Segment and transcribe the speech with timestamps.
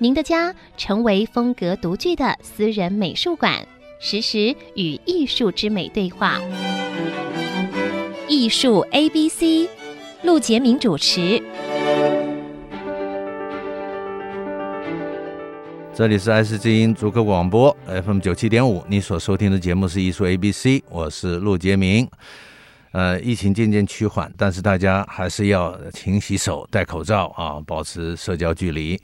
[0.00, 3.66] 您的家成为风格独具的私人美术馆，
[3.98, 6.38] 实时与艺术之美对话。
[8.28, 9.68] 艺术 A B C，
[10.22, 11.42] 陆杰明主持。
[15.92, 22.08] 这里是爱思之音竹科广播 FM 九七点五，你所收听的节目是艺术 A B C，我是陆杰明。
[22.92, 28.96] 呃，疫情渐渐趋缓，但是大家还是要勤洗手、戴口罩啊，保持社交距离。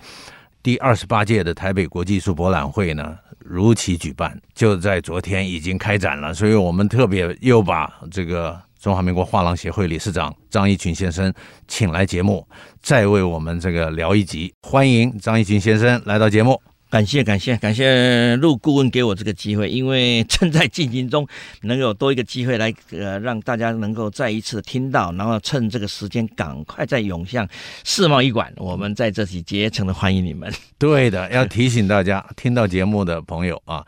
[0.64, 11.30] 第二十八届的台北国际艺术博览会呢，如期举办，就在昨天已经开展了，所以我们特别又把这个中华民国画廊协会理事长张一群先生
[11.68, 12.48] 请来节目，
[12.80, 14.54] 再为我们这个聊一集。
[14.62, 16.58] 欢迎张一群先生来到节目。
[16.94, 21.26] 感谢感谢感谢陆顾问给我这个机会，因为正在进行中，
[21.62, 27.48] 能有多一个机会来呃让大家能够再一次听到，然后趁这个时间赶快再涌向
[27.82, 30.48] 世贸一馆，我们在这里竭诚的欢迎你们。
[30.78, 33.84] 对的，要提醒大家，听到节目的朋友啊，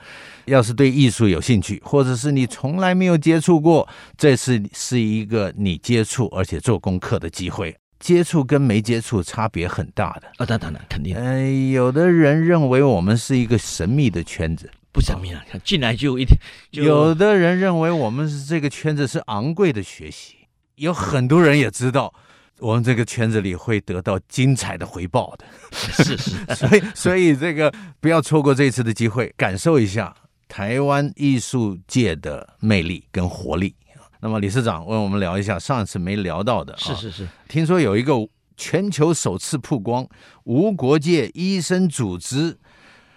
[0.47, 7.77] 要是对艺术有兴趣，或者是你从来没有接触过，这次是一个你接触而且做功课的机会。
[7.99, 11.17] 接触跟没接触差别很大的啊，当然了，肯定。
[11.17, 16.39] 呃，有的人认为我们是一个神秘的圈子，不神秘了，进来就一点。
[16.71, 20.37] 有的人认为我们是这个圈子是昂贵的学习，
[20.77, 22.13] 有很多人也知道
[22.59, 25.45] 我们这个圈子里会得到精彩的回报的。
[25.73, 30.15] 是是， 所以所以这个不要错过这次的机会，感受一下
[30.49, 33.75] 台湾艺术界的魅力跟活力。
[34.21, 38.15] 那么理事长问我们聊一下上次没聊到的，啊是是是，听说有一个
[38.57, 40.07] 全球首次曝光
[40.45, 42.57] 无国界医生组织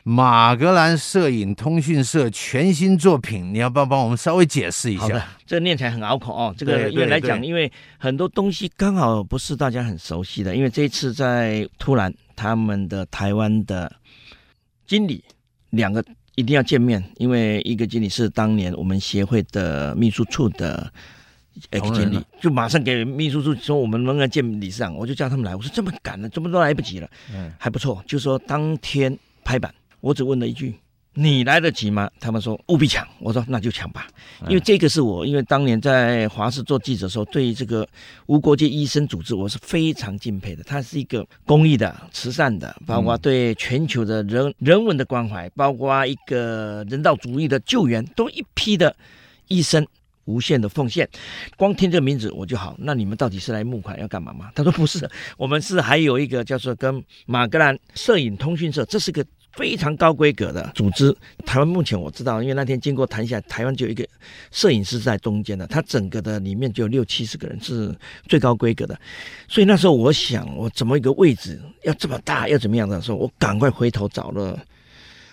[0.03, 5.03] 马格兰摄影通讯社全新作品，你要不要帮我们稍微解释一下？
[5.03, 6.53] 好的，这个念起来很拗口哦。
[6.57, 13.91] 这个因为来讲，因为很多东西刚好不是大家很熟悉的，因为这一次在突然他们的台湾的
[14.85, 15.23] 经理
[15.69, 16.03] 两个。
[16.39, 20.89] 一定要见面，因为一个经理是当年我们协会的秘书处的
[21.69, 25.53] X 经理，就马上给秘书处说我们能不能见理事长，我就叫他们来。
[25.53, 28.01] 我说这么赶了，这么都来不及了，嗯，还不错。
[28.07, 30.75] 就说当天拍板，我只问了一句。
[31.21, 32.09] 你来得及吗？
[32.17, 33.05] 他们说务必抢。
[33.19, 34.07] 我说那就抢吧，
[34.47, 37.85] 因为这个是我，因为当年在华视做记者的时候，对于这个
[38.27, 40.63] 无国界医生组织，我是非常敬佩的。
[40.63, 48.95] 它是一个公益的、慈善的，包括对全球的人人文的关怀，包括一个人道主义的救援，都一批的
[49.49, 49.85] 医生
[50.23, 51.09] 无限的奉献。
[51.57, 52.77] 光听这个名字我就好。
[52.79, 54.49] 那你们到底是来募款要干嘛吗？
[54.55, 59.25] 他说不是，我们是还有一个叫做跟马格兰摄影通讯社，这是个。
[59.59, 61.13] 非常高规格的组织，
[61.45, 64.07] 台湾目前我知道，因为那天经过谈下来，台湾就有一个
[64.51, 67.93] 摄影师在中间的，他整个的里面就有六七十个人是
[68.29, 68.97] 最高规格的，
[69.49, 74.57] 所以那时候我想，我怎么一个位置要这么大，要怎么样的时候，我赶快回头找了，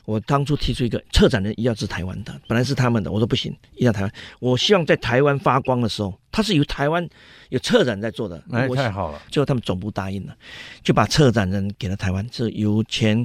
[0.04, 7.08] 我当初提出一个策展人一定要是台湾的，本来是他们的，我说不行，一定要台湾，我希望在台湾发光的时候，他是由台湾
[7.50, 10.36] 有策展在做的，哎，太好了，最后他们总部答应了，
[10.82, 13.24] 就把策展人给了台湾，是由前。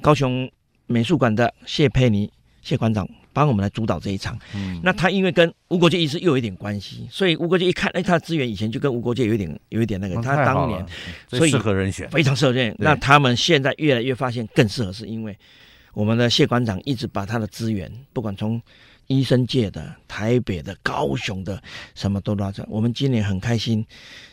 [0.00, 0.50] 高雄
[0.86, 2.30] 美术馆的谢佩妮
[2.62, 4.38] 谢馆长帮我们来主导这一场。
[4.54, 10.84] 嗯，那他因为跟吴国界医师又有一点关系，所以吴国界一看，哎，他的资源以前就跟吴国界有一点有一点那个，他当年
[11.28, 12.76] 所以适合人选，非常适合人选。
[12.78, 15.36] 那他们现在越来越发现更适合，是因为
[15.94, 18.60] 我们的谢馆长一直把他的资源，不管从。
[19.10, 21.60] 医生界的、台北的、高雄的，
[21.96, 22.64] 什么都拉着。
[22.70, 23.84] 我们今年很开心，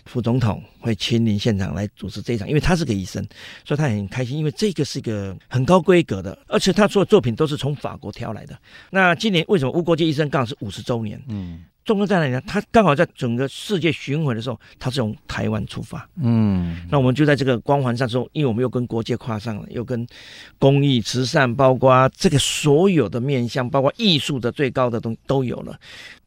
[0.05, 3.27] 副总统会亲临现场来主持这一场，因为他是个医生，
[3.65, 4.37] 所以他很开心。
[4.37, 8.55] 因为这个是一个很高规格的，而且他做的作品都是从法国挑来的。
[8.91, 11.19] 那今年为什么无国界医生刚好是五十周年？
[11.27, 11.65] 嗯。
[11.87, 12.41] 重要在哪里呢？
[12.45, 16.07] 他刚好在整个世界巡回的时候，他是从台湾出发。
[16.21, 20.05] 嗯，那我们就在这个光环上说，因为我们又跟国界跨上了，又跟
[20.59, 25.79] 公益、慈善，包括这个所有的面向，包括艺术的最高的东西都有了。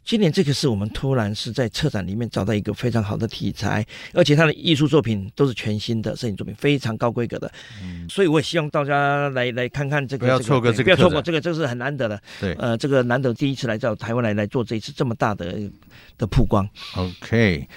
[0.05, 7.51] 今年这个是我们突然是在策展里面找到一个非常好的题材，而且他的艺术作品都是全新的摄影作品，非常高规格的。
[7.83, 12.21] 嗯，所以我也希望大家来来看看这个，不要错过这个，不要错过这个，这个是很难得的。
[12.41, 15.71] 对，呃，这个难得第一次来到台湾来来做这一次这么大的
[16.19, 16.69] 的曝光。
[16.97, 17.69] OK，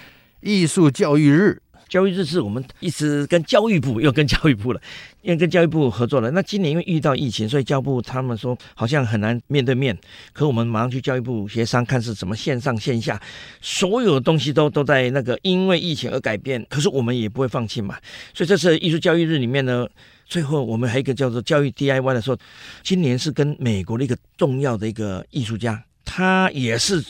[0.41, 1.61] 艺术教育日
[1.93, 4.81] 教育日是我们一直跟教育部又跟教育部了，
[5.21, 6.31] 因为跟教育部合作了。
[6.31, 9.95] 那今年因为遇到疫情，所以教育部他们说好像很难面对面，
[10.31, 13.21] 可我们马上去教育部协商，看是怎么线上线下，
[13.61, 16.65] 所有的东西都都在那个因为疫情而改变。
[16.67, 17.95] 可是我们也不会放弃嘛，
[18.33, 19.87] 所以这次艺术教育日里面呢，
[20.25, 22.37] 最后我们还有一个叫做教育 DIY 的时候，
[22.81, 27.03] 今年是跟美国的一个重要的一个艺术家，他也是。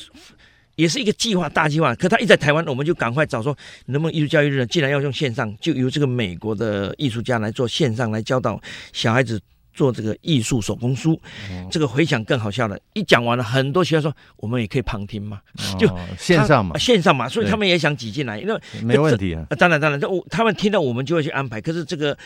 [0.76, 1.94] 也是一个计划，大计划。
[1.96, 3.56] 可他一在台湾，我们就赶快找说，
[3.86, 4.66] 能不能艺术教育日呢？
[4.66, 8.60] 既然要用线上，就由这个美国的艺术家来做线上来教导
[8.92, 9.40] 小孩子
[9.74, 11.20] 做这个艺术手工书。
[11.50, 15.88] 嗯、这个回想更好笑了，一讲完了，很多学校说我们也可以旁听嘛，哦、就
[16.18, 19.46] 线上嘛，线上嘛，所以他们也想挤进来，因为没问题啊。
[19.58, 21.62] 当然当然，这我他们听到我们就会去安排。
[21.62, 22.18] 可是这个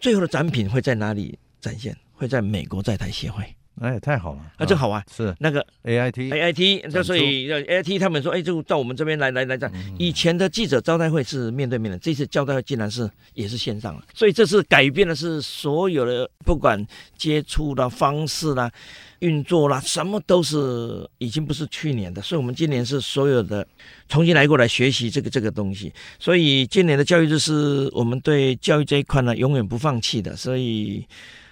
[0.00, 1.96] 最后的展品会在哪里展现？
[2.18, 3.44] 会在美国在台协会。
[3.80, 4.40] 哎，太好了！
[4.56, 5.04] 啊，真好玩。
[5.14, 9.74] 是那个 A I T A I T，那所以 A I T 他们说，哎，就到我们这边来来来这样。
[9.98, 14.02] 以前的记者招待会是面对面的，这次招待会竟然是也是线上了。
[14.14, 16.82] 所以这次改变的是所有的，不管
[17.18, 18.72] 接触的方式啦、
[19.18, 22.22] 运作啦，什么都是已经不是去年的。
[22.22, 23.66] 所以我们今年是所有的
[24.08, 25.92] 重新来过来学习这个这个东西。
[26.18, 30.34] 所以今年的教育日是我们对教育这一块呢永远不放弃的。
[30.34, 31.04] 所以。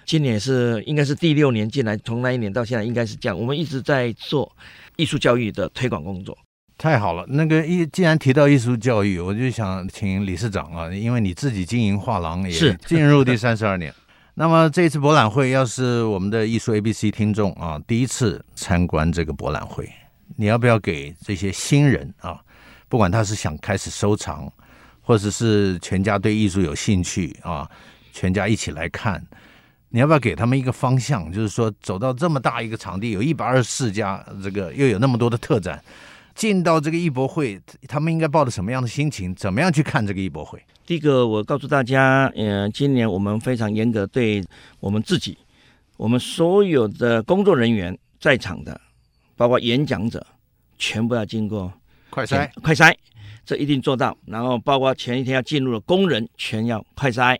[0.05, 3.37] 今年是应该是第六年进来，从那一年到现在应该是这样。
[3.37, 4.55] 我们一直在做
[4.95, 6.37] 艺术教育的推广工作。
[6.77, 13.93] 太好了，那个一既然提到艺术教育，我就想请理事长啊，因为你自己经营画廊也是进入第三十二年。
[14.35, 19.89] 那么这次博览会，要是我们的艺术 ABC 听众啊，第一次参观这个博览会，
[20.35, 22.37] 你要不要给这些新人啊，
[22.89, 24.51] 不管他是想开始收藏，
[25.01, 27.65] 或者是全家对艺术有兴趣啊，
[28.11, 29.25] 全家一起来看。
[29.95, 31.31] 你要不要给他们一个方向？
[31.31, 35.81] 就是说，走到这么大一个场地，有一百二十四家，这个又有那么多的特展，
[36.35, 37.57] 进到这个艺博会，
[37.87, 39.33] 他们应该抱着什么样的心情？
[39.33, 40.61] 怎么样去看这个艺博会？
[40.85, 44.43] 第一个，我告诉大家，呃，今年我们非常严格对
[44.81, 45.37] 我们自己，
[45.95, 48.77] 我们所有的工作人员在场的，
[49.37, 50.27] 包括演讲者，
[50.77, 51.71] 全部要经过
[52.09, 52.93] 快筛，快筛。
[53.45, 57.37] 这一定做到，然后包括前一天要进入的工人全要快筛，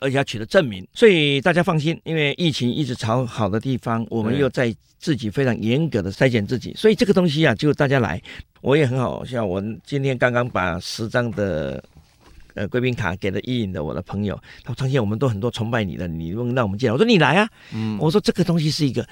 [0.00, 8.20] 而且要取得证明，所以大家放心，因为疫情一直朝好的地方，我们又在自己非常严格的筛检自己，所以这个东西啊，就大家来，
[8.60, 11.82] 我也很好笑，我今天刚刚把十张的
[12.54, 19.06] 呃贵宾卡给了伊尹的我的朋友，他说：“昌宪，我们都很多崇拜你的，你问让我们进来，我说你来啊，嗯，我说这个东西是一个，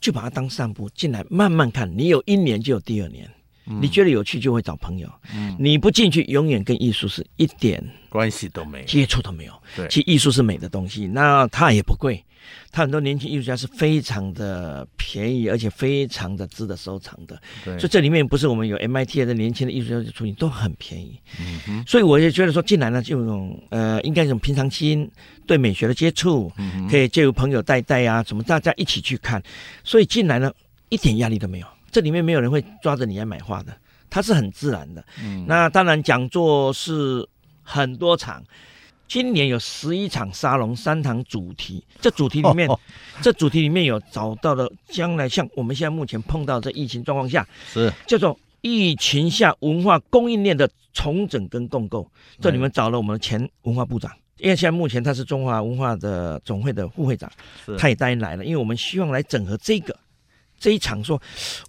[0.00, 3.26] 就把它当散步进来慢慢看，你有一年就有第二年。”
[3.80, 9.52] 你觉得有趣就会找朋友，嗯，你不进去，永远跟艺术是一点关系都没有，接触都没有。
[9.74, 12.24] 对，其实艺术是美的东西，那它也不贵，
[12.70, 17.36] 它很多年轻艺术家是非常的便宜，而且非常的值得收藏的。
[17.64, 21.18] 对，所以这里面不是我们有 MIT 的年轻的艺术家出品都很便宜。
[21.40, 25.10] 嗯哼，所以我也觉得说进来呢，就这种呃，应该是种平常心，
[25.44, 26.52] 对美学的接触，
[26.88, 29.42] 可以借由朋友带带啊，什么大家一起去看，
[29.82, 30.52] 所以进来呢
[30.88, 31.66] 一点压力都没有。
[31.90, 33.74] 这里面没有人会抓着你来买画的，
[34.10, 35.04] 它是很自然的。
[35.22, 37.26] 嗯，那当然讲座是
[37.62, 38.42] 很多场，
[39.08, 41.84] 今年有十一场沙龙，三堂主题。
[42.00, 42.78] 这主题里面，哦、
[43.22, 52.10] 这主题里面有找到了将来像我们现在目前碰到这疫情状况下，是叫做疫情下文化供应链的重整跟共构。
[52.40, 57.30] 这里面找了我们的前文化部长，因为现在目前他是中华文化的总会的副会长，
[57.78, 59.96] 他也答应来了，因为我们希望来整合这个。
[60.58, 61.20] 这一场说，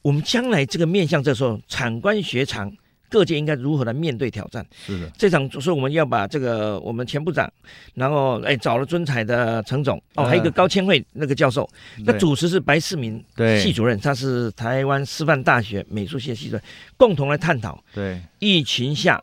[0.02, 2.72] 我们将来这个面向，这时候产官学场
[3.10, 4.66] 各界应该如何来面对挑战？
[4.86, 7.52] 是的，这场说我们要把这个我们前部长，
[7.94, 11.70] 然后哎找了尊彩的陈总哦，还有一个高千惠那个教授，
[12.06, 13.24] 那主持是白世明
[13.62, 16.64] 系主任，他是台湾师范大学美术系的系主任，
[16.98, 19.22] 共同来探讨对疫情下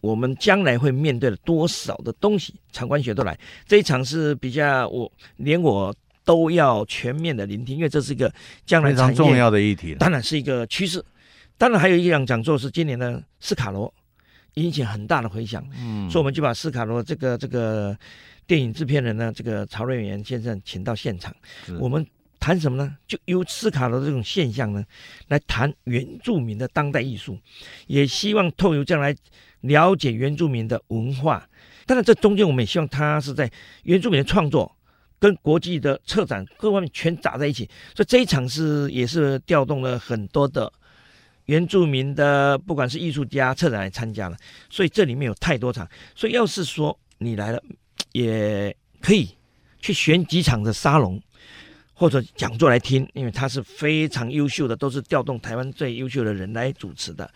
[0.00, 3.38] 我们将来会面对了多少的东西，产官学都来。
[3.66, 5.94] 这一场是比较我连我。
[6.24, 8.32] 都要全面的聆听，因为这是一个
[8.64, 11.04] 将来非常重要的议题，当然是一个趋势。
[11.56, 13.92] 当然还有一场讲座是今年的斯卡罗，
[14.54, 15.64] 引起很大的回响。
[15.78, 17.96] 嗯，所以我们就把斯卡罗这个这个
[18.46, 21.32] 电影制片人呢，这个曹瑞元先生请到现场。
[21.78, 22.04] 我们
[22.40, 22.96] 谈什么呢？
[23.06, 24.84] 就由斯卡罗这种现象呢，
[25.28, 27.38] 来谈原住民的当代艺术，
[27.86, 29.14] 也希望透过这样来
[29.60, 31.48] 了解原住民的文化。
[31.86, 33.48] 当然，这中间我们也希望他是在
[33.84, 34.74] 原住民的创作。
[35.18, 40.70] 跟国际的策展各方面全砸在一起，所以这一场是也是调动了很多的
[41.46, 44.36] 原住民的，不管是艺术家、策展来参加了，
[44.68, 47.62] 所以这里面有太多场，所以要是说你来了，
[48.12, 49.28] 也可以
[49.80, 51.20] 去选几场的沙龙
[51.94, 57.30] 或者讲座来听，因为他是非常优秀的，都是调动台湾最优秀的人来主持的，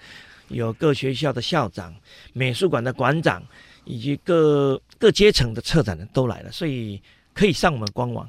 [0.48, 1.94] 有各学校的校长、
[2.32, 3.42] 美术馆的馆长。
[3.90, 7.00] 以及各各阶层的策展人都来了，所以
[7.38, 8.28] 可以上我们官网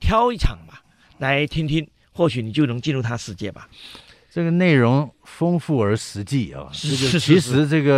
[0.00, 0.80] 挑一场吧，
[1.18, 3.68] 来听听，或许你就能进入他世界吧。
[4.30, 7.92] 这个内容丰富而实际啊，这个其实这个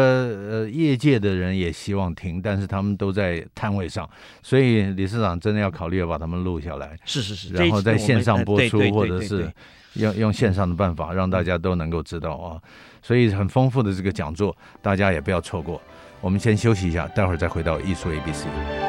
[0.50, 4.08] 呃业界的人也希望听，但是他们都在摊位上，
[4.42, 9.48] 所以理事长真的要考虑要把他们录下来，是是是，然后在线上播出，或者是
[9.92, 12.60] 用用线上的办法让大家都能够知道啊，
[13.00, 15.80] 所以很丰富的这个讲座，大家也不要错过。
[16.20, 18.88] 我们先休息一下，待会儿再回到艺术 ABC。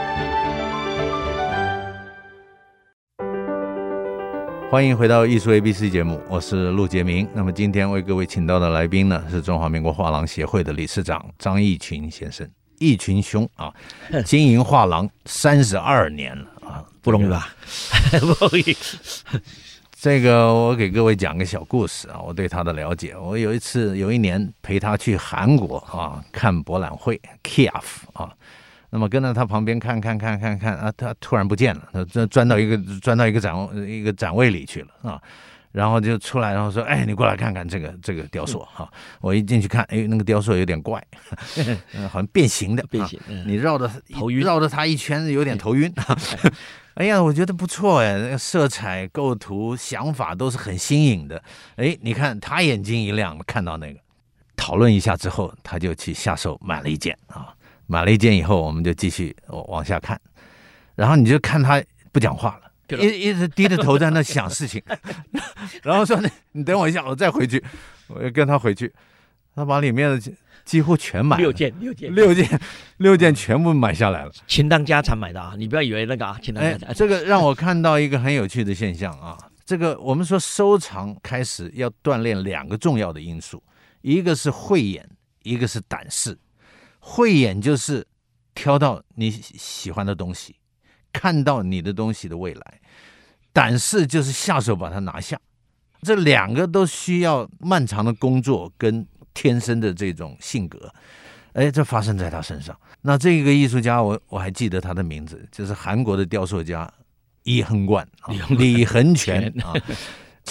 [4.70, 7.28] 欢迎回到艺术 ABC 节目，我是陆杰明。
[7.34, 12.48] 那么今天为各位请到的来宾呢，是中华民国画廊协会的理事长张义群先生，
[12.78, 13.74] 义群兄啊，
[14.24, 17.50] 经营画廊三十二年了啊，不容易吧？
[18.22, 18.78] 不容易。
[20.00, 27.82] 这个我给各位讲个小故事啊，我对他的了解，我有一次有一年陪他去韩国啊看博览会 KIAF
[28.14, 28.32] 啊。
[28.92, 33.56] 那么跟在他旁边看看看看看啊，他突然不见了，他钻钻到一个钻到一个展
[33.88, 35.22] 一个展位里去了啊，
[35.72, 38.92] 然后就出来，然后说：“哎，你过来看看这个这个雕塑哈。”
[39.22, 41.04] 我一进去看，哎，那个雕塑有点怪，
[42.10, 43.20] 好像变形的，变形。
[43.46, 45.94] 你绕着头晕，绕着它一圈，有点头晕。
[46.96, 51.42] 哎呀，我觉得不错哎，那个色彩、构图、想法都是很新颖的。
[51.76, 54.00] 哎，你看他眼睛一亮，看到那个，
[54.58, 57.54] 讨论一下之后，他就去下手买了一件啊。
[57.90, 60.22] 买了一件以后，我们就继续往下看，
[60.94, 64.80] 然后你就看他不讲话了，一一直低着头在那想事情，
[65.82, 67.64] 然后说：“你你等我一下，我再回去。”
[68.08, 68.92] 我就跟他回去，
[69.56, 70.34] 他把里面的
[70.66, 72.62] 几乎全买了，六件六件六件
[72.98, 75.56] 六件全部买下来了，倾当家产买的啊！
[75.58, 76.90] 你不要以为那个啊，倾当家产。
[76.90, 83.62] 哎，这个让我看到一个很有趣的现象啊，这个我们说收藏开始要锻炼两个重要的因素，
[84.02, 85.08] 一个是慧眼，
[85.44, 86.38] 一个是胆识。
[87.00, 88.06] 慧眼就是
[88.54, 90.56] 挑到你喜欢的东西，
[91.12, 92.62] 看到你的东西的未来；
[93.52, 95.40] 胆识就是下手把它拿下。
[96.02, 100.94] 这两个都需要漫长的工作跟天生的这种性格。
[101.54, 102.80] 哎，这发生在他身上。
[103.02, 106.90] 那这个艺术家，我我还记得他的名字，就是韩国的雕塑家
[107.44, 109.74] 李恒冠啊，李恒全 啊。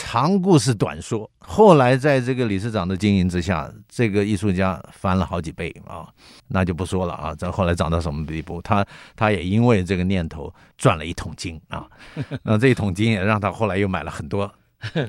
[0.01, 6.07] 长故事短说，后来在这个理事长的经营之下，这个艺术家翻了好几倍啊，
[6.47, 7.35] 那就不说了啊。
[7.35, 8.63] 这后来涨到什么地步？
[8.63, 8.87] 他
[9.17, 11.85] 他也因为这个念头赚了一桶金啊。
[12.45, 14.51] 那这一桶金也让他后来又买了很多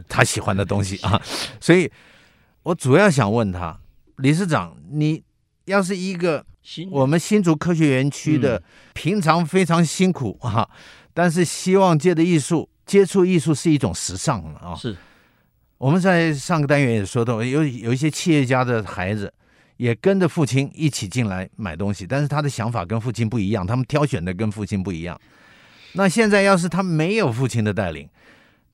[0.07, 1.21] 他喜欢的东西啊。
[1.61, 1.89] 所以，
[2.63, 3.79] 我主要想问他，
[4.17, 5.21] 理事长，你
[5.65, 6.43] 要是一个
[6.89, 10.67] 我们新竹科学园区的平常非常辛苦啊，
[11.13, 12.67] 但是希望借的艺术。
[12.89, 14.73] 接触艺术是一种时尚啊！
[14.73, 14.97] 是，
[15.77, 19.31] 我们在上个单元也说到，有有一些企业家的孩子
[19.77, 25.21] 也跟着父亲一起进来买东西，但是他的想法跟父亲不一样，他们挑选的跟父亲不一样。
[25.93, 28.09] 那现在要是他没有父亲的带领，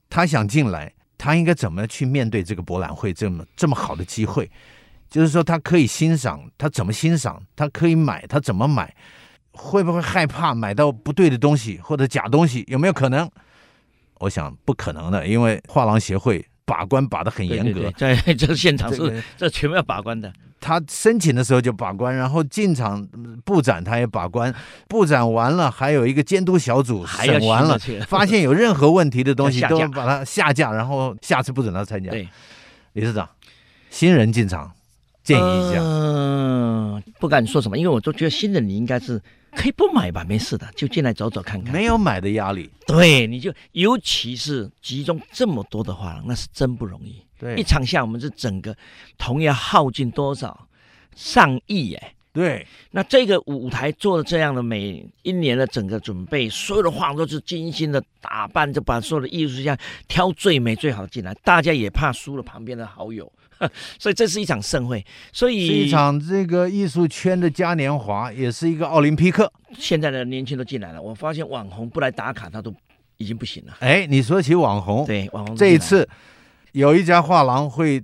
[0.10, 4.50] 他想进来，他应该怎么去面对这个博览会这么这么好的机会？
[5.10, 7.44] 就是说，他可以欣赏，他怎么欣赏？
[7.54, 8.96] 他可以买，他怎么买？
[9.52, 12.64] 会不会害怕买到不对的东西或者假东西？
[12.70, 13.30] 有没有可能？
[14.20, 20.32] 我想不可能的，因为画廊协会把关把得很严格，在这个现场是、这全部要把关的。
[20.62, 23.06] 他申请的时候就把关，然后进场
[23.44, 24.52] 布展他也把关，
[24.88, 32.10] 布展完了还有一个监督小组审完了，发现有任何问题的东西 都把它下架，然后下次不准他参加。
[32.10, 32.28] 对，
[32.94, 33.30] 理事长，
[33.92, 34.72] 新人进场
[35.24, 35.80] 建议一下。
[35.82, 39.22] 嗯、呃，不敢说什么，因为我都觉得新人你应该是。
[39.56, 41.74] 可以不买吧，没事的，就进来走走看看。
[41.74, 47.22] 没有买的压力，对，你就尤其是集中这么多的画廊，那是真不容易。
[47.40, 48.76] 对，一场下我们是整个
[49.18, 50.68] 同样耗尽多少
[51.16, 52.14] 上亿哎。
[52.36, 59.76] 对，那这个舞台做的这样的每一年的整个准备，所有的画都是精心的打扮，就把所有的艺术家
[60.10, 63.32] 挑最美最好进来，大家也怕输了旁边的好友。
[63.98, 65.02] 所以这是一场盛会，
[65.32, 69.50] 所以是一场这个艺术圈的嘉年华，也是一个奥林匹克。
[69.80, 72.76] 现在的年轻都进来了，我发现网红不来打卡，他都
[73.16, 73.78] 已经不行了。
[73.80, 76.06] 哎，你说起网红，对网红，这一次
[76.74, 78.04] 有一家画廊会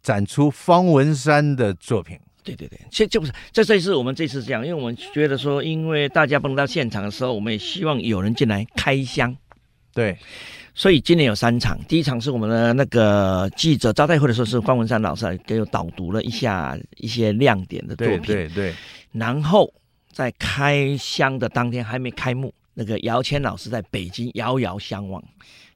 [0.00, 2.18] 展出方文山的作品。
[2.54, 9.36] 对对对，这这不是这这次我们这次这样，因为我们觉得说，因为大家不能到现场的时候，我们也希望有人进来开箱。
[9.92, 10.16] 对。
[10.78, 18.20] 所以今年有三场，第一场是我们的那个记者招待会的时候，是方文山老师给我导读了一下一些亮点的作品。
[18.20, 18.74] 对对对。
[19.12, 19.72] 然后
[20.12, 25.24] 在开箱的当天还没开幕，那个姚谦老师在北京遥遥相望，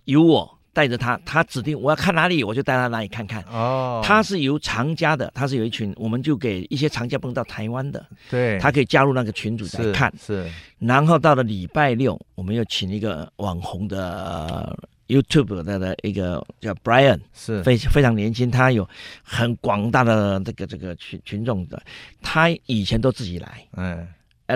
[0.05, 3.43] 有我带着他，他指定我要看哪里，我就带他哪里看看。
[3.51, 10.13] 哦，他是由藏家的，他是有一群，我们就给一些藏家朋友到台湾的，对，他可以加入那个群组来看。
[10.19, 18.89] 是，是然后到了礼拜六，我们又请一个网红的 YouTube 的的一个叫 Brian，是非非常年轻，他有
[19.23, 21.83] 很广大的这个这个群群众的，
[22.23, 24.07] 他以前都自己来，嗯。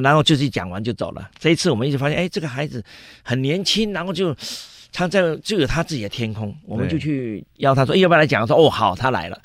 [0.02, 1.30] 然后就是讲完就走了。
[1.38, 2.85] 这一次我们一直发现，哎，这个孩子
[3.23, 4.35] 很年轻，然后就
[4.94, 8.46] 他在这个他自己的天空，我们就去邀他说，哎，要不要来讲？
[8.46, 9.42] 说，哦，好，他来了。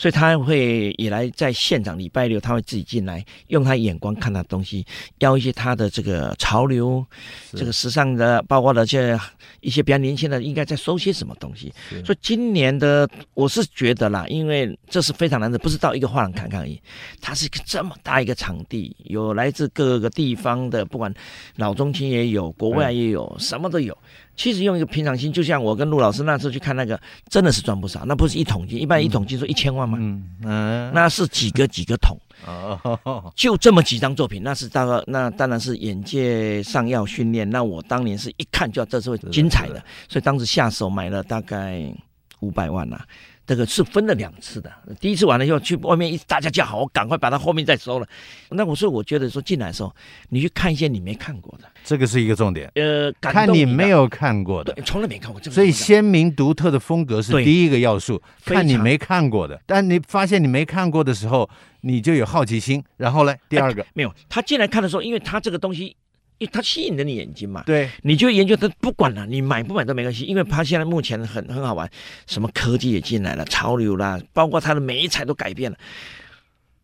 [0.00, 4.82] 所以他会也来在现场，礼拜六他会自己进来，用他眼光看他的东西，
[5.18, 7.04] 邀一些他的这个潮流，
[7.52, 9.20] 这个时尚的，包括了这
[9.60, 11.70] 一些比较年轻的，应该在收些什么东西。
[12.02, 16.80] 所以今年的我是觉得啦，因为这是非常难的，不是到一个画廊看看而已，
[17.20, 21.12] 它是一个这么大一个场地，有来自各个地方的，不管
[21.56, 23.94] 老中青也有，国外也有，什么都有。
[24.36, 28.06] 其实用一个平常心，就像我跟陆老师那时候去看那个，真的是赚不少。
[28.06, 29.98] 那不是一桶金，一般一桶金说一千万吗？
[30.00, 32.16] 嗯嗯，那是几个几个桶
[32.46, 37.48] 哦，就这么几张作品，那是大概那当然是眼界上要训练。
[37.50, 41.92] 那我当年是一看就要这是会精彩的，所以当时下手买了大概
[42.40, 43.04] 五百万呐、啊。
[43.50, 48.06] 这个是分了两次的，第一次完了以后去外面一大家叫好，我赶快把它后面再收了。
[48.50, 49.92] 那我说我觉得说进来的时候，
[50.28, 52.70] 你去看一些你没看过的，这个是一个重点。
[52.76, 55.42] 呃，看你没有看过的，从来没看过。
[55.42, 58.22] 所以鲜明独特的风格是第一个要素。
[58.44, 62.80] 看你没看过的，但你发现你没看过的时候，你就有好奇心。
[62.98, 65.96] 然后呢，第二个没有，他进来看的时候，因为他这个东西。
[66.40, 71.88] 因为它吸引了你眼睛嘛，对，你就研究它，不管了，你买不买都没关系，因为它现在目前很很好玩，
[72.26, 75.76] 什么科技也进来了，潮流啦，包括它的每一彩都改变了，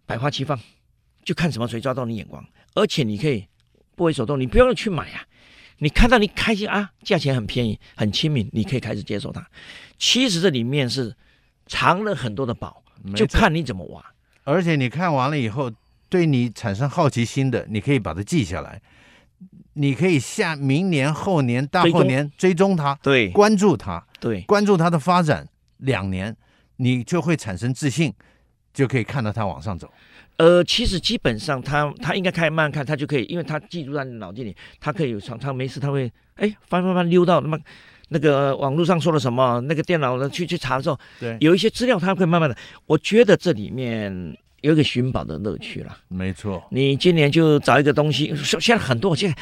[0.04, 0.60] 百花齐放，
[1.24, 2.44] 就看什么谁抓到你眼光，
[2.74, 3.46] 而且你可以
[3.94, 5.24] 不为所动，你不用去买啊，
[5.78, 9.42] 你看到你开心啊，价钱很便宜，很亲民，你可以开始接受它。
[9.98, 11.16] 其实这里面是
[11.66, 12.84] 藏了很多的宝，
[13.14, 14.04] 就看你怎么挖。
[14.44, 15.72] 而且你看完了以后，
[16.10, 18.82] 对你产生好奇心的，你可以把它记下来。
[19.78, 25.46] 你可以下明年、后年、大后年追踪它，对，关注它，对，关注它的发展，
[25.76, 26.34] 两年
[26.76, 28.10] 你就会产生自信，
[28.72, 29.92] 就可以看到它往上走。
[30.38, 37.58] 呃，其实基本上他他应该开始慢慢看，他就可以，因为他记住在脑筋里，他可以有常常没事他会哎翻翻翻溜到那么
[38.08, 44.36] 那个网络上说了什么，那个电脑呢去去查的时候，对，有一些资料他会慢慢的，我觉得这里面。
[44.66, 46.60] 有一个寻宝的乐趣了，没错。
[46.70, 49.14] 你今年就找一个东西，现在很多。
[49.14, 49.36] 现在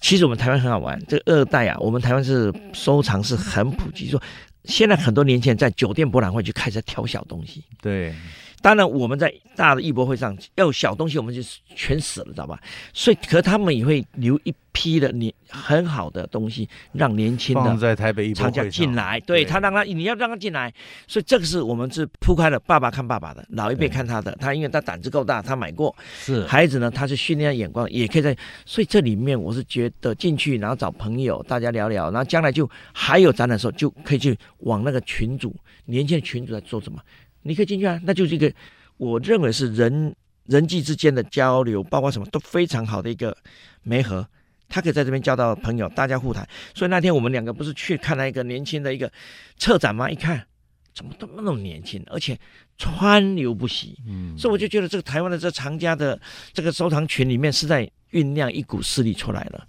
[0.00, 4.08] 其实我们台湾很好玩，这个二代啊，我们台湾是收藏是很普及。
[4.08, 4.22] 说
[4.64, 8.14] 现在很多年轻人在酒店博览会就开始在挑小东西，对。
[8.62, 11.40] 当然，我们在大的艺博会上要有小东西，我们就
[11.74, 12.60] 全死了，知道吧？
[12.92, 19.18] 所以，可他们也会留一批的你很好的东西，让年轻的放在台北艺博会进来。
[19.20, 20.72] 对，对他，让他你要让他进来，
[21.06, 22.60] 所以这个是我们是铺开了。
[22.60, 24.30] 爸爸看爸爸的，老一辈看他的。
[24.40, 25.94] 他因为他胆子够大，他买过。
[26.18, 28.36] 是孩子呢，他是训练眼光，也可以在。
[28.66, 37.00] 所以这里面我是觉得进去，然后找朋友大家聊聊，然后将来就还有展览的时候，就可以去往那个群组，年轻的群组在做什么。
[37.42, 38.52] 你可以进去啊，那就是一个
[38.96, 40.14] 我认为是人
[40.46, 43.36] 人际之间的交流，包括什么都非常好的一个
[43.82, 44.26] 媒合。
[44.68, 46.46] 他可以在这边交到朋友，大家互谈。
[46.74, 49.10] 所以那天我们两个不是去看了一个年轻的一个
[49.56, 50.10] 策展吗？
[50.10, 50.46] 一看
[50.94, 52.38] 怎么都那么年轻，而且
[52.78, 53.98] 川流不息。
[54.06, 56.20] 嗯，所以我就觉得这个台湾的这藏家的
[56.52, 59.66] 这个收藏群里面是在酝酿一股势力出来了，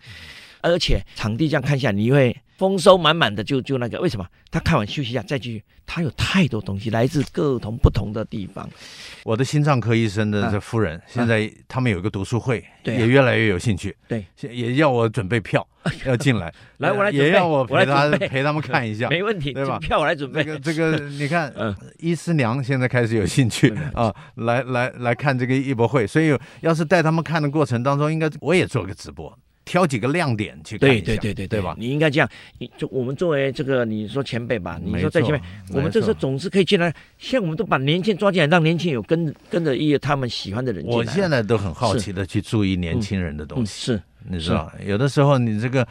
[0.62, 2.36] 而且场地这样看下，你会。
[2.62, 4.28] 丰收满满的就，就就那个，为什么？
[4.52, 5.64] 他看完休息一下再继续。
[5.84, 8.70] 他有太多东西来自各同不同的地方。
[9.24, 13.98] 我的心脏科医生的这夫人，啊、现在他们有一个读书会，啊，也越来越有兴趣。
[14.08, 15.68] 对，也要我准备票，
[16.06, 16.54] 要进来。
[16.78, 17.10] 来，我来。
[17.10, 19.10] 也要我陪他陪他们看一下。
[19.12, 19.80] 没问题，对吧？
[19.80, 20.44] 票我来准备。
[20.44, 26.06] 这个这个，你看， 嗯，医师娘现在开始有兴趣啊，来来来看这个艺博会。
[26.06, 29.36] 所以，要是带他们看的过程当中，应该我也做个直播。
[29.64, 31.76] 挑几个亮点去看一下，对对对对对吧？
[31.78, 32.30] 你应该这样，
[32.78, 36.94] 就我们作为这个你说前辈吧，你说在前面，我们这时候总是可以进来。
[37.18, 40.98] 现在我们都把年轻人抓进来，让年轻人有跟跟着一个他们喜欢的人进来。
[40.98, 45.88] 我现在都很好奇的去注意年轻人的东西，是，你知道，有的时候你这个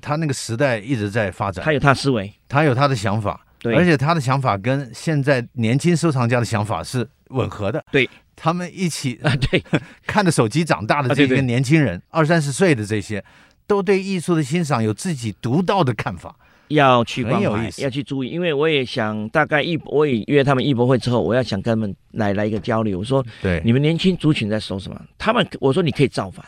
[0.00, 8.08] 他那个时代一直在发展，他有他思维，他有他的想法，对，而且他的想法跟现在年轻收藏家的想法是吻合的，对。
[8.36, 9.64] 他们一起啊，对，
[10.06, 13.24] 看着手机长大的这些年轻人，二三十岁的这些，
[13.66, 16.36] 都对艺术的欣赏有自己独到的看法，
[16.68, 18.28] 要去关怀，要去注意。
[18.28, 22.98] 因为我也想，大概艺，我也约他们艺博会之后，我要想跟他们来来一个交流。
[22.98, 25.00] 我说，对，你们年轻族群在说什么？
[25.16, 26.44] 他们，我说你可以造反，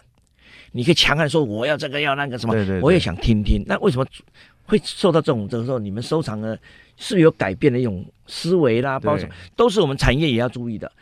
[0.72, 3.64] 你可以强悍说我要这个要那个什么，对对对，我也想听听。
[3.66, 4.07] 那为什么
[4.64, 6.55] 会受到这种这个时候，你们收藏的
[6.98, 10.92] 是不是有改变的一种思维啦，包括什么都是我们产业也要注意的。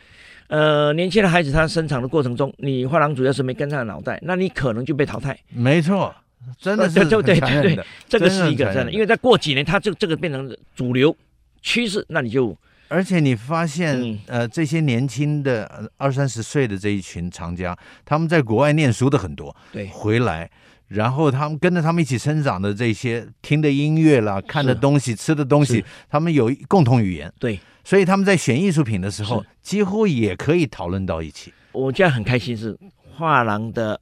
[0.47, 5.37] 呃，年轻的孩子他生长的过程中，你画廊主要是没跟上脑袋，那你可能就被淘汰。
[5.49, 6.15] 没错，
[6.57, 11.15] 真的是对对对对，这个是一个真的，因为再过几年，他就这个变成主流
[11.61, 12.55] 趋势，那你就
[12.87, 20.49] 而且你发现，嗯、呃，这些年轻的二三十岁的这一群藏家，他们在国外念书的很多，对，回来。
[20.87, 27.31] 然后他们跟着他们一起生长的这些听的音乐啦、看的东西、吃的东西，他们有共同语言。
[27.39, 31.53] 对，所以他们在选艺术品的时候，几乎也可以讨论到一起。
[31.73, 32.77] 我现在很开心，是
[33.15, 33.99] 画廊的，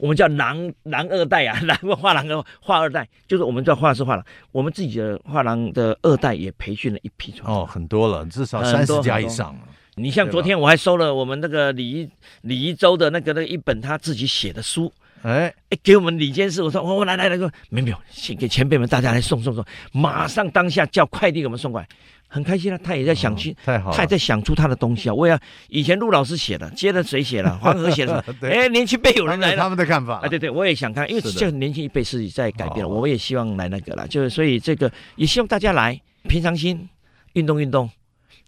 [0.00, 4.24] 我们叫廊廊二代啊， 廊画廊的画二代，就是我们叫画室画廊。
[4.52, 7.52] 我们自己的画廊的二代也培训了一批出来。
[7.52, 9.54] 哦，很多了，至少三十家以上。
[9.96, 14.90] 你像昨天我还收了我们那个李一李一舟的那个那一本他自己写的书。
[15.22, 21.88] 哎哎，给我们李监事，我说我我来来来，说没有没有，先给前辈们大家来送送送，马上当下叫快递给我们送过来，
[22.26, 25.14] 很开心啊，他也在想去，太好，他也在想出他的东西啊。
[25.14, 27.56] 我也以前陆老师写的，接着谁写了？
[27.58, 36.88] 黄河写的， 哎，年轻辈有人来了，他们的看法，哎，对对，我也想看，因为这年轻一辈是在改变了，我也希望来那个了，就是所以这个也希望大家来，平常心，
[37.34, 37.88] 运动运动，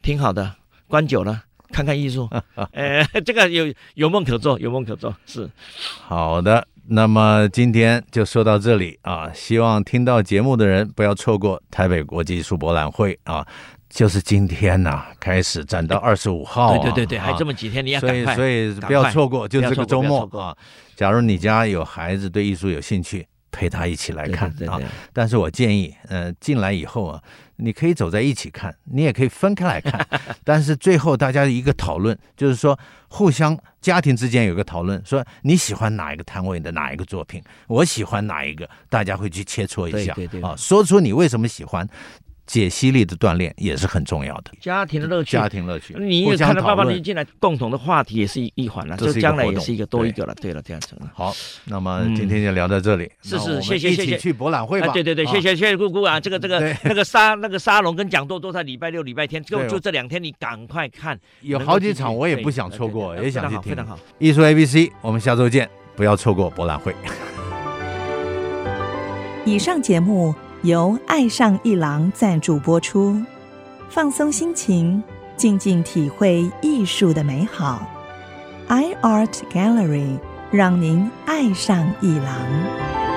[0.03, 0.57] 挺好的，
[0.89, 1.45] 关久了。
[1.75, 2.31] 看看艺术，
[2.71, 5.51] 哎， 这个有有梦可做，有梦可做，是
[6.07, 6.65] 好的。
[6.87, 13.45] 那么今天就说到这里啊，希望听到节目的人不要错过台北国际艺术博览会啊，
[13.89, 20.57] 就是今天呐、啊、开始展到二十五号、啊，对对对对，还这么几天，你要所以所以不要错过，就这个周末啊。
[20.95, 24.81] 假如你家有孩子对艺术有兴趣，陪他一起来看啊。
[25.13, 27.23] 但是我建议，呃，进来以后啊。
[27.57, 30.05] 你可以走在一起看，你也可以分开来看，
[30.43, 41.89] 但是最后大家一个讨论，就是说互相家庭之间有个讨论，说你喜欢哪一个摊位的哪一个作品，我喜欢哪一个，大家会去切磋一下，对对对啊，说出你为什么喜欢。
[42.47, 45.95] 解析力的锻炼也是很重要的，家庭的乐趣，家庭乐趣。
[45.99, 50.35] 你也看到爸爸一进来，共同的话题也是一一环了，这将来也是一个多一个了。
[50.43, 51.11] 对了，这样子了。
[51.15, 53.11] 好，那么今天就聊到这里。
[53.23, 54.03] 是是，谢谢谢谢。
[54.03, 54.89] 一起去博览会吧。
[54.89, 63.71] 对对对，谢谢谢谢姑姑啊，这个这个那个沙那个沙龙跟讲座都在礼拜六礼拜天，就就这两天你赶快看，有好几场我也不想错过，也想去听。
[63.71, 66.95] 非常好，艺术 ABC，我们下周见，不要错过博览会。
[69.47, 70.35] 以上节目。
[70.65, 73.15] 由爱上一郎赞助播出，
[73.91, 75.03] 放松心情，
[75.37, 77.87] 静静体会艺术的美好。
[78.69, 80.19] iArt Gallery
[80.51, 83.14] 让您爱上一郎。